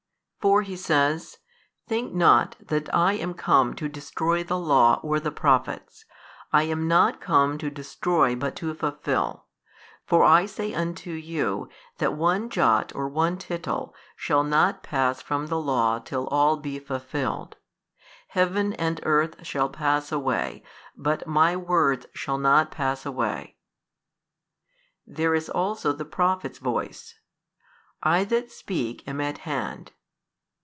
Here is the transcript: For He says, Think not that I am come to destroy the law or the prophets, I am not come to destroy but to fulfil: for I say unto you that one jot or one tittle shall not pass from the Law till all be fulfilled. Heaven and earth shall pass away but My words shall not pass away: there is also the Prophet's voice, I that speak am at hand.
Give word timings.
For 0.41 0.63
He 0.63 0.75
says, 0.75 1.37
Think 1.85 2.15
not 2.15 2.55
that 2.59 2.91
I 2.95 3.13
am 3.13 3.35
come 3.35 3.75
to 3.75 3.87
destroy 3.87 4.43
the 4.43 4.57
law 4.57 4.99
or 5.03 5.19
the 5.19 5.29
prophets, 5.31 6.03
I 6.51 6.63
am 6.63 6.87
not 6.87 7.21
come 7.21 7.59
to 7.59 7.69
destroy 7.69 8.35
but 8.35 8.55
to 8.55 8.73
fulfil: 8.73 9.45
for 10.07 10.23
I 10.23 10.47
say 10.47 10.73
unto 10.73 11.11
you 11.11 11.69
that 11.99 12.15
one 12.15 12.49
jot 12.49 12.91
or 12.95 13.07
one 13.07 13.37
tittle 13.37 13.93
shall 14.15 14.43
not 14.43 14.81
pass 14.81 15.21
from 15.21 15.45
the 15.45 15.61
Law 15.61 15.99
till 15.99 16.25
all 16.29 16.57
be 16.57 16.79
fulfilled. 16.79 17.57
Heaven 18.29 18.73
and 18.73 18.99
earth 19.03 19.45
shall 19.45 19.69
pass 19.69 20.11
away 20.11 20.63
but 20.97 21.27
My 21.27 21.55
words 21.55 22.07
shall 22.13 22.39
not 22.39 22.71
pass 22.71 23.05
away: 23.05 23.57
there 25.05 25.35
is 25.35 25.49
also 25.51 25.93
the 25.93 26.03
Prophet's 26.03 26.57
voice, 26.57 27.13
I 28.01 28.23
that 28.23 28.49
speak 28.49 29.07
am 29.07 29.21
at 29.21 29.37
hand. 29.37 29.91